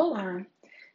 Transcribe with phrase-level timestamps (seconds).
[0.00, 0.46] Olá,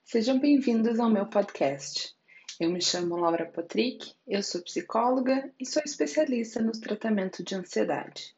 [0.06, 2.16] sejam bem-vindos ao meu podcast.
[2.58, 8.34] Eu me chamo Laura Patrick, eu sou psicóloga e sou especialista no tratamento de ansiedade.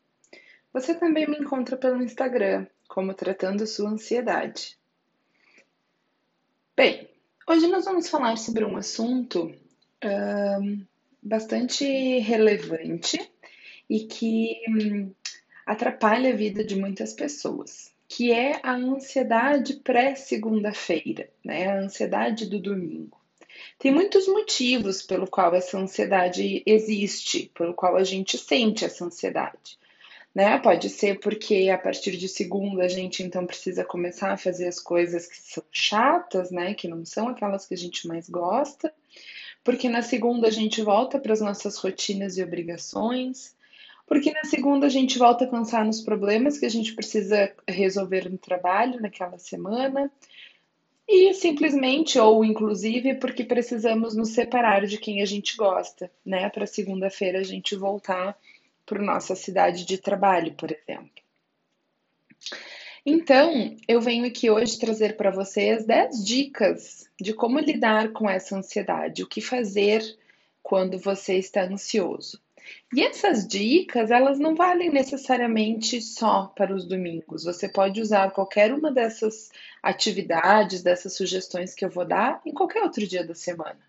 [0.73, 4.75] Você também me encontra pelo Instagram, como Tratando Sua Ansiedade.
[6.75, 7.11] Bem,
[7.47, 9.53] hoje nós vamos falar sobre um assunto
[11.21, 11.85] bastante
[12.21, 13.19] relevante
[13.87, 15.13] e que um,
[15.63, 21.67] atrapalha a vida de muitas pessoas que é a ansiedade pré-segunda-feira, né?
[21.67, 23.17] A ansiedade do domingo.
[23.79, 29.79] Tem muitos motivos pelo qual essa ansiedade existe, pelo qual a gente sente essa ansiedade.
[30.33, 30.57] Né?
[30.59, 34.81] Pode ser porque a partir de segunda a gente então precisa começar a fazer as
[34.81, 36.73] coisas que são chatas, né?
[36.73, 38.93] Que não são aquelas que a gente mais gosta.
[39.63, 43.54] Porque na segunda a gente volta para as nossas rotinas e obrigações
[44.05, 48.29] porque na segunda a gente volta a pensar nos problemas que a gente precisa resolver
[48.29, 50.11] no trabalho naquela semana,
[51.07, 56.49] e simplesmente ou inclusive porque precisamos nos separar de quem a gente gosta, né?
[56.49, 58.35] Para segunda-feira a gente voltar
[58.85, 61.23] para nossa cidade de trabalho, por exemplo.
[63.05, 68.57] Então, eu venho aqui hoje trazer para vocês 10 dicas de como lidar com essa
[68.57, 70.01] ansiedade, o que fazer
[70.63, 72.41] quando você está ansioso.
[72.93, 77.43] E essas dicas, elas não valem necessariamente só para os domingos.
[77.43, 79.51] Você pode usar qualquer uma dessas
[79.81, 83.79] atividades, dessas sugestões que eu vou dar em qualquer outro dia da semana.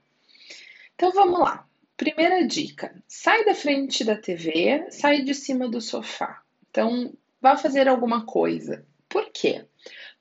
[0.95, 1.67] Então vamos lá.
[1.97, 6.43] Primeira dica: sai da frente da TV, sai de cima do sofá.
[6.71, 8.85] Então, vá fazer alguma coisa.
[9.09, 9.65] Por quê?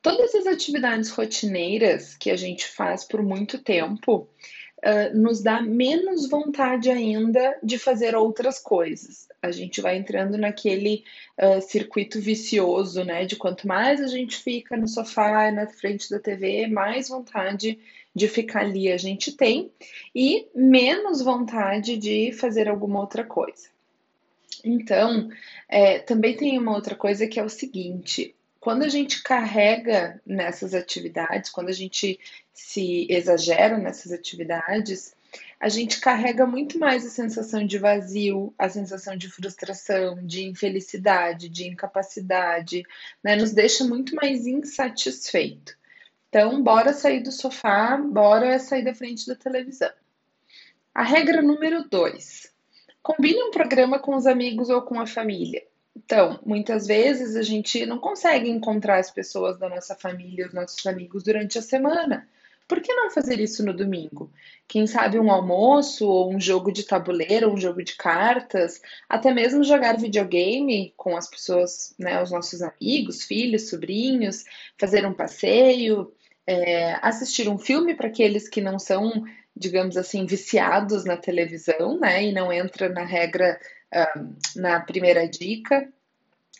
[0.01, 4.29] Todas as atividades rotineiras que a gente faz por muito tempo,
[4.85, 9.27] uh, nos dá menos vontade ainda de fazer outras coisas.
[9.41, 11.03] A gente vai entrando naquele
[11.37, 13.25] uh, circuito vicioso, né?
[13.25, 17.79] De quanto mais a gente fica no sofá, na frente da TV, mais vontade
[18.15, 19.69] de ficar ali a gente tem
[20.15, 23.67] e menos vontade de fazer alguma outra coisa.
[24.63, 25.29] Então,
[25.67, 28.33] é, também tem uma outra coisa que é o seguinte:
[28.65, 32.19] quando a gente carrega nessas atividades, quando a gente
[32.51, 35.13] se exagera nessas atividades,
[35.59, 41.47] a gente carrega muito mais a sensação de vazio, a sensação de frustração, de infelicidade,
[41.47, 42.81] de incapacidade,
[43.23, 43.35] né?
[43.35, 45.77] Nos deixa muito mais insatisfeito.
[46.27, 49.93] Então, bora sair do sofá, bora sair da frente da televisão.
[50.91, 52.51] A regra número dois:
[53.03, 55.61] combine um programa com os amigos ou com a família.
[55.95, 60.85] Então, muitas vezes a gente não consegue encontrar as pessoas da nossa família, os nossos
[60.85, 62.27] amigos durante a semana.
[62.67, 64.31] Por que não fazer isso no domingo?
[64.67, 69.63] Quem sabe um almoço, ou um jogo de tabuleiro, um jogo de cartas, até mesmo
[69.63, 74.43] jogar videogame com as pessoas, né, os nossos amigos, filhos, sobrinhos,
[74.79, 76.11] fazer um passeio,
[76.47, 79.23] é, assistir um filme para aqueles que não são,
[79.55, 83.59] digamos assim, viciados na televisão, né, e não entra na regra
[84.55, 85.91] na primeira dica.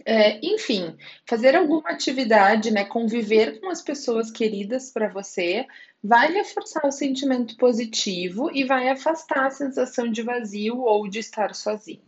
[0.06, 5.66] É, enfim, fazer alguma atividade, né, conviver com as pessoas queridas para você,
[6.04, 11.56] vai reforçar o sentimento positivo e vai afastar a sensação de vazio ou de estar
[11.56, 12.04] sozinho.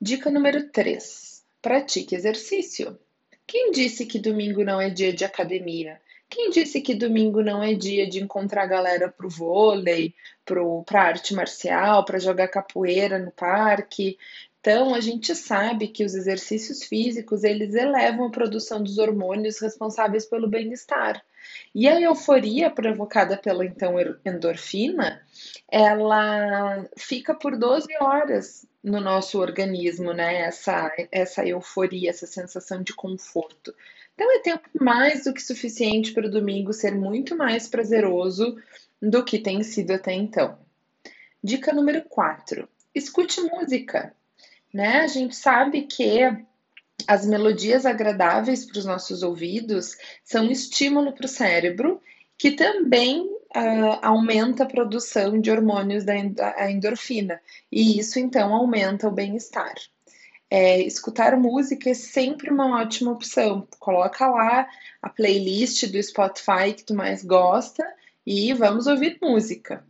[0.00, 2.98] Dica número 3: pratique exercício.
[3.46, 6.00] Quem disse que domingo não é dia de academia?
[6.30, 10.14] Quem disse que domingo não é dia de encontrar a galera pro vôlei,
[10.44, 14.16] pro, pra arte marcial, para jogar capoeira no parque?
[14.60, 20.24] Então, a gente sabe que os exercícios físicos, eles elevam a produção dos hormônios responsáveis
[20.24, 21.20] pelo bem-estar.
[21.74, 25.20] E a euforia provocada pela então endorfina,
[25.68, 30.42] ela fica por 12 horas no nosso organismo, né?
[30.42, 33.74] Essa, essa euforia, essa sensação de conforto.
[34.20, 38.54] Então é tempo mais do que suficiente para o domingo ser muito mais prazeroso
[39.00, 40.58] do que tem sido até então.
[41.42, 42.68] Dica número 4.
[42.94, 44.14] Escute música.
[44.74, 44.98] Né?
[44.98, 46.18] A gente sabe que
[47.08, 51.98] as melodias agradáveis para os nossos ouvidos são um estímulo para o cérebro,
[52.36, 56.14] que também uh, aumenta a produção de hormônios da
[56.70, 57.40] endorfina,
[57.72, 59.76] e isso então aumenta o bem-estar
[60.50, 63.66] é, escutar música é sempre uma ótima opção.
[63.78, 64.68] Coloca lá
[65.00, 67.86] a playlist do Spotify que tu mais gosta
[68.26, 69.84] e vamos ouvir música.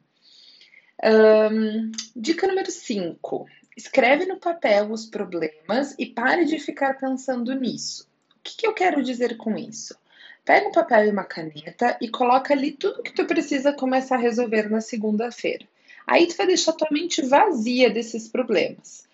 [1.02, 3.46] Um, dica número 5.
[3.74, 8.06] Escreve no papel os problemas e pare de ficar pensando nisso.
[8.36, 9.96] O que, que eu quero dizer com isso?
[10.44, 14.20] Pega um papel e uma caneta e coloca ali tudo que tu precisa começar a
[14.20, 15.66] resolver na segunda-feira.
[16.06, 19.08] Aí tu vai deixar tua mente vazia desses problemas.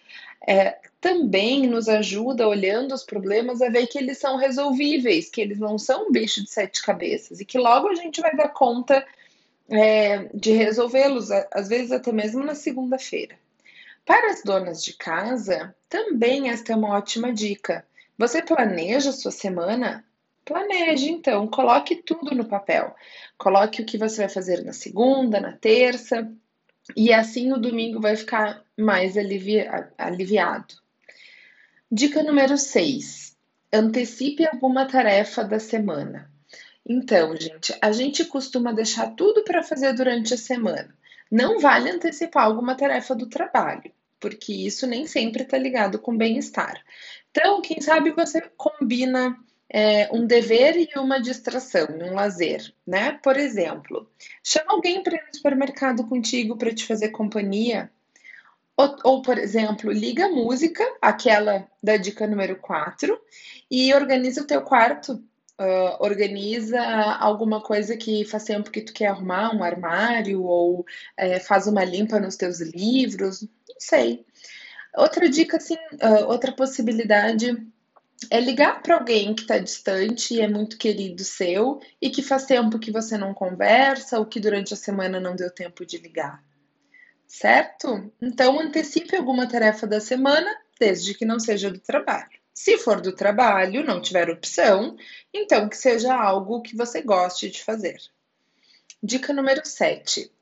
[0.47, 5.59] É, também nos ajuda, olhando os problemas, a ver que eles são resolvíveis, que eles
[5.59, 9.05] não são um bicho de sete cabeças e que logo a gente vai dar conta
[9.69, 13.37] é, de resolvê-los, às vezes até mesmo na segunda-feira.
[14.05, 17.85] Para as donas de casa, também esta é uma ótima dica.
[18.17, 20.05] Você planeja sua semana?
[20.45, 22.95] Planeje, então, coloque tudo no papel.
[23.37, 26.33] Coloque o que você vai fazer na segunda, na terça,
[26.95, 29.65] e assim o domingo vai ficar mais alivi
[29.97, 30.75] aliviado.
[31.91, 33.37] Dica número 6.
[33.73, 36.31] Antecipe alguma tarefa da semana.
[36.89, 40.95] Então, gente, a gente costuma deixar tudo para fazer durante a semana.
[41.31, 43.91] Não vale antecipar alguma tarefa do trabalho,
[44.21, 46.81] porque isso nem sempre está ligado com bem-estar.
[47.31, 49.37] Então, quem sabe você combina
[49.69, 53.19] é, um dever e uma distração, um lazer, né?
[53.23, 54.09] Por exemplo,
[54.43, 57.91] chama alguém para ir no supermercado contigo para te fazer companhia.
[58.77, 63.19] Ou, ou, por exemplo, liga a música, aquela da dica número 4,
[63.71, 65.23] e organiza o teu quarto.
[65.59, 66.79] Uh, organiza
[67.19, 70.85] alguma coisa que faz tempo que tu quer arrumar, um armário, ou
[71.17, 74.27] é, faz uma limpa nos teus livros, não sei.
[74.95, 77.57] Outra dica, assim, uh, outra possibilidade
[78.31, 82.45] é ligar para alguém que está distante e é muito querido seu e que faz
[82.45, 86.43] tempo que você não conversa ou que durante a semana não deu tempo de ligar.
[87.27, 88.13] Certo?
[88.21, 92.31] Então antecipe alguma tarefa da semana, desde que não seja do trabalho.
[92.55, 94.97] Se for do trabalho, não tiver opção,
[95.33, 97.99] então que seja algo que você goste de fazer.
[99.03, 100.33] Dica número 7.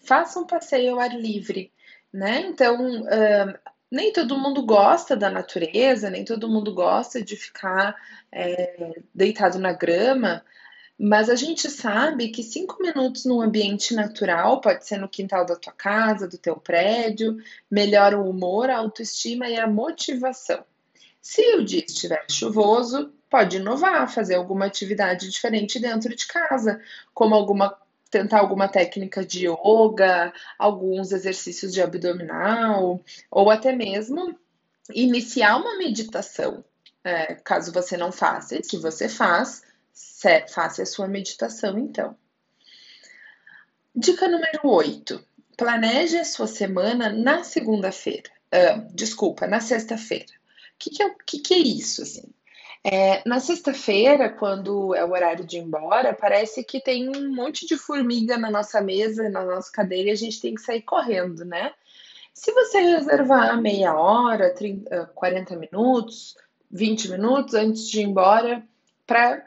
[0.00, 1.72] Faça um passeio ao ar livre.
[2.12, 2.40] Né?
[2.40, 3.58] Então, uh,
[3.90, 7.96] nem todo mundo gosta da natureza, nem todo mundo gosta de ficar
[8.30, 10.44] é, deitado na grama,
[10.98, 15.56] mas a gente sabe que cinco minutos num ambiente natural, pode ser no quintal da
[15.56, 17.36] tua casa, do teu prédio,
[17.70, 20.64] melhora o humor, a autoestima e a motivação.
[21.20, 26.80] Se o dia estiver chuvoso, pode inovar, fazer alguma atividade diferente dentro de casa,
[27.14, 27.76] como alguma
[28.10, 33.00] tentar alguma técnica de yoga, alguns exercícios de abdominal,
[33.30, 34.38] ou até mesmo
[34.92, 36.62] iniciar uma meditação,
[37.02, 38.54] é, caso você não faça.
[38.54, 39.62] E se você faz,
[40.48, 42.16] faça a sua meditação então.
[43.94, 45.22] Dica número 8.
[45.56, 48.30] Planeje a sua semana na segunda-feira.
[48.52, 50.32] Uh, desculpa, na sexta-feira.
[50.74, 52.32] O que, que, é, que, que é isso, assim?
[52.84, 57.64] É, na sexta-feira, quando é o horário de ir embora, parece que tem um monte
[57.64, 61.44] de formiga na nossa mesa, na nossa cadeira, e a gente tem que sair correndo,
[61.44, 61.72] né?
[62.34, 66.36] Se você reservar meia hora, 30, 40 minutos,
[66.70, 68.66] 20 minutos antes de ir embora,
[69.06, 69.46] para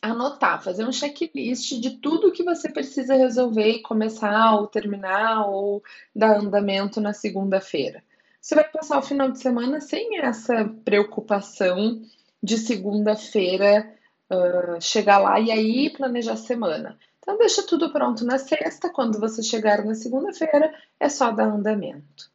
[0.00, 5.82] anotar, fazer um checklist de tudo que você precisa resolver e começar ou terminar ou
[6.14, 8.02] dar andamento na segunda-feira.
[8.40, 12.02] Você vai passar o final de semana sem essa preocupação
[12.42, 13.90] de segunda-feira
[14.30, 16.98] uh, chegar lá e aí planejar a semana.
[17.18, 18.90] Então, deixa tudo pronto na sexta.
[18.90, 22.30] Quando você chegar na segunda-feira, é só dar andamento.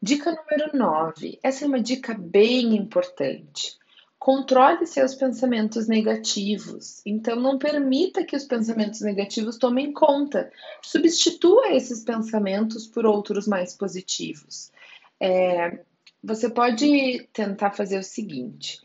[0.00, 1.38] Dica número 9.
[1.42, 3.76] Essa é uma dica bem importante.
[4.18, 7.00] Controle seus pensamentos negativos.
[7.06, 10.50] Então, não permita que os pensamentos negativos tomem conta.
[10.82, 14.72] Substitua esses pensamentos por outros mais positivos.
[15.20, 15.80] É,
[16.22, 18.80] você pode tentar fazer o seguinte: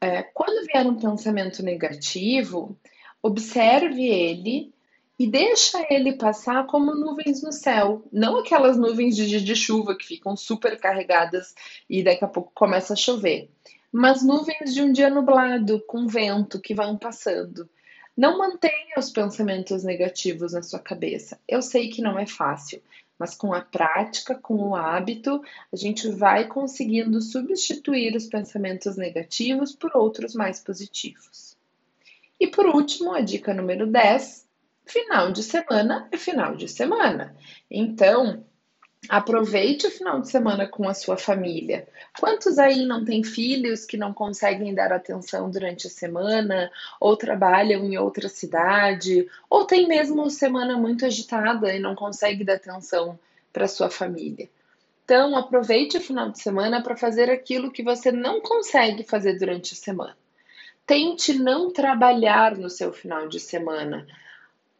[0.00, 2.78] é, quando vier um pensamento negativo,
[3.22, 4.72] observe ele
[5.18, 9.96] e deixa ele passar como nuvens no céu, não aquelas nuvens de dia de chuva
[9.96, 11.54] que ficam super carregadas
[11.90, 13.50] e daqui a pouco começa a chover,
[13.92, 17.68] mas nuvens de um dia nublado com vento que vão passando.
[18.16, 21.38] Não mantenha os pensamentos negativos na sua cabeça.
[21.46, 22.82] Eu sei que não é fácil,
[23.18, 25.42] mas com a prática, com o hábito,
[25.72, 31.56] a gente vai conseguindo substituir os pensamentos negativos por outros mais positivos.
[32.40, 34.46] E por último, a dica número 10:
[34.84, 37.36] final de semana é final de semana.
[37.70, 38.44] Então,
[39.08, 41.86] Aproveite o final de semana com a sua família.
[42.18, 47.84] Quantos aí não têm filhos que não conseguem dar atenção durante a semana, ou trabalham
[47.84, 53.18] em outra cidade, ou tem mesmo semana muito agitada e não consegue dar atenção
[53.52, 54.48] para sua família?
[55.04, 59.72] Então, aproveite o final de semana para fazer aquilo que você não consegue fazer durante
[59.72, 60.16] a semana.
[60.84, 64.06] Tente não trabalhar no seu final de semana.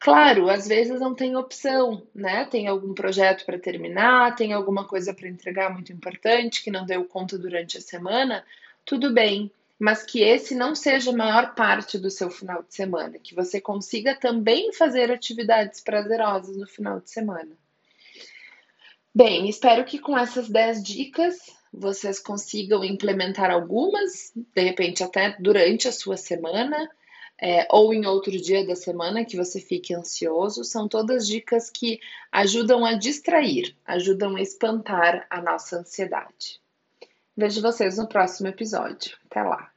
[0.00, 2.44] Claro, às vezes não tem opção, né?
[2.44, 7.04] Tem algum projeto para terminar, tem alguma coisa para entregar muito importante que não deu
[7.04, 8.44] conta durante a semana,
[8.84, 13.18] tudo bem, mas que esse não seja a maior parte do seu final de semana,
[13.18, 17.50] que você consiga também fazer atividades prazerosas no final de semana.
[19.12, 21.38] Bem, espero que com essas 10 dicas
[21.72, 26.88] vocês consigam implementar algumas, de repente até durante a sua semana,
[27.40, 32.00] é, ou em outro dia da semana que você fique ansioso, são todas dicas que
[32.32, 36.60] ajudam a distrair, ajudam a espantar a nossa ansiedade.
[37.36, 39.16] Vejo vocês no próximo episódio.
[39.30, 39.70] Até lá!